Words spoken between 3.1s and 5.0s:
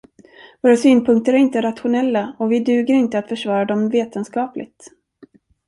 att försvara dem vetenskapligt.